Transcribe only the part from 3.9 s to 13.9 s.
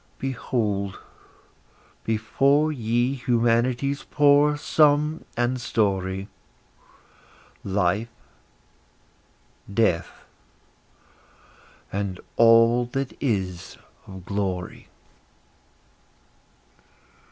poor sum and story; Life, Death, and all that is